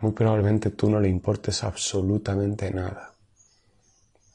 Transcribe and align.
muy 0.00 0.12
probablemente 0.12 0.70
tú 0.70 0.90
no 0.90 1.00
le 1.00 1.08
importes 1.08 1.64
absolutamente 1.64 2.70
nada. 2.70 3.14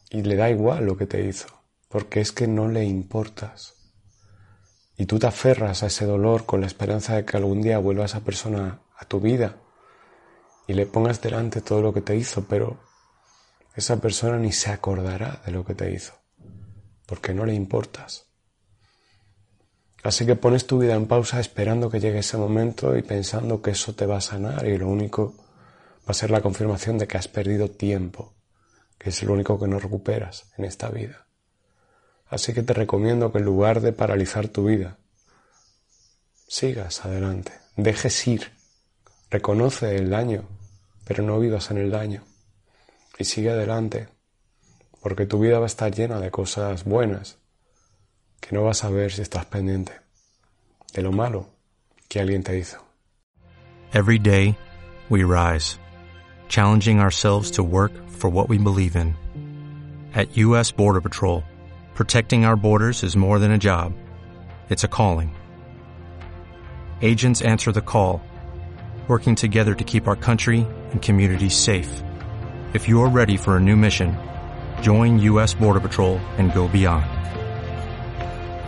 Y 0.09 0.21
le 0.21 0.35
da 0.35 0.49
igual 0.49 0.85
lo 0.85 0.97
que 0.97 1.07
te 1.07 1.25
hizo, 1.25 1.47
porque 1.89 2.21
es 2.21 2.31
que 2.31 2.47
no 2.47 2.67
le 2.67 2.83
importas. 2.83 3.75
Y 4.97 5.05
tú 5.05 5.19
te 5.19 5.27
aferras 5.27 5.83
a 5.83 5.87
ese 5.87 6.05
dolor 6.05 6.45
con 6.45 6.61
la 6.61 6.67
esperanza 6.67 7.15
de 7.15 7.25
que 7.25 7.37
algún 7.37 7.61
día 7.61 7.79
vuelva 7.79 8.05
esa 8.05 8.21
persona 8.21 8.81
a 8.95 9.05
tu 9.05 9.19
vida 9.19 9.57
y 10.67 10.73
le 10.73 10.85
pongas 10.85 11.21
delante 11.21 11.61
todo 11.61 11.81
lo 11.81 11.93
que 11.93 12.01
te 12.01 12.15
hizo, 12.15 12.45
pero 12.47 12.79
esa 13.75 13.99
persona 13.99 14.37
ni 14.37 14.51
se 14.51 14.69
acordará 14.69 15.41
de 15.45 15.51
lo 15.51 15.65
que 15.65 15.73
te 15.73 15.91
hizo, 15.91 16.13
porque 17.07 17.33
no 17.33 17.45
le 17.45 17.53
importas. 17.53 18.32
Así 20.03 20.25
que 20.25 20.35
pones 20.35 20.67
tu 20.67 20.79
vida 20.79 20.95
en 20.95 21.07
pausa 21.07 21.39
esperando 21.39 21.89
que 21.89 22.01
llegue 22.01 22.19
ese 22.19 22.37
momento 22.37 22.97
y 22.97 23.01
pensando 23.01 23.61
que 23.61 23.71
eso 23.71 23.95
te 23.95 24.05
va 24.05 24.17
a 24.17 24.21
sanar 24.21 24.67
y 24.67 24.77
lo 24.77 24.89
único 24.89 25.33
va 26.01 26.11
a 26.11 26.13
ser 26.13 26.29
la 26.29 26.41
confirmación 26.41 26.97
de 26.97 27.07
que 27.07 27.17
has 27.17 27.29
perdido 27.29 27.71
tiempo, 27.71 28.33
que 28.97 29.09
es 29.11 29.23
lo 29.23 29.31
único 29.31 29.57
que 29.57 29.67
no 29.67 29.79
recuperas 29.79 30.51
en 30.57 30.65
esta 30.65 30.89
vida. 30.89 31.25
Así 32.27 32.53
que 32.53 32.63
te 32.63 32.73
recomiendo 32.73 33.31
que 33.31 33.37
en 33.37 33.45
lugar 33.45 33.79
de 33.79 33.93
paralizar 33.93 34.49
tu 34.49 34.65
vida, 34.65 34.97
sigas 36.47 37.05
adelante, 37.05 37.53
dejes 37.77 38.27
ir, 38.27 38.51
reconoce 39.29 39.95
el 39.95 40.09
daño, 40.09 40.43
pero 41.05 41.23
no 41.23 41.39
vivas 41.39 41.71
en 41.71 41.77
el 41.77 41.91
daño. 41.91 42.25
Y 43.17 43.23
sigue 43.23 43.51
adelante, 43.51 44.09
porque 45.01 45.25
tu 45.25 45.39
vida 45.39 45.59
va 45.59 45.65
a 45.65 45.67
estar 45.67 45.93
llena 45.93 46.19
de 46.19 46.29
cosas 46.29 46.83
buenas 46.83 47.37
que 48.43 48.55
no 48.55 48.63
vas 48.63 48.83
a 48.83 48.89
ver 48.89 49.09
si 49.09 49.21
estás 49.21 49.45
pendiente 49.45 49.93
de 50.93 51.01
lo 51.01 51.11
malo 51.11 51.47
que 52.09 52.19
alguien 52.19 52.43
te 52.43 52.57
hizo. 52.57 52.77
Every 53.93 54.19
day, 54.19 54.57
we 55.09 55.23
rise, 55.23 55.79
challenging 56.49 56.99
ourselves 56.99 57.51
to 57.51 57.63
work 57.63 57.91
for 58.09 58.29
what 58.29 58.49
we 58.49 58.57
believe 58.57 58.95
in. 58.95 59.15
At 60.13 60.35
U.S. 60.37 60.71
Border 60.71 61.01
Patrol, 61.01 61.43
protecting 61.95 62.45
our 62.45 62.57
borders 62.57 63.03
is 63.03 63.15
more 63.15 63.39
than 63.39 63.51
a 63.51 63.57
job, 63.57 63.93
it's 64.69 64.83
a 64.83 64.87
calling. 64.87 65.33
Agents 67.01 67.41
answer 67.41 67.71
the 67.71 67.81
call, 67.81 68.21
working 69.07 69.35
together 69.35 69.73
to 69.73 69.83
keep 69.83 70.07
our 70.07 70.17
country 70.17 70.67
and 70.91 71.01
communities 71.01 71.55
safe. 71.55 72.03
If 72.73 72.89
you're 72.89 73.09
ready 73.09 73.37
for 73.37 73.57
a 73.57 73.59
new 73.59 73.75
mission, 73.75 74.17
join 74.81 75.19
U.S. 75.19 75.53
Border 75.53 75.79
Patrol 75.79 76.17
and 76.37 76.53
go 76.53 76.67
beyond. 76.67 77.05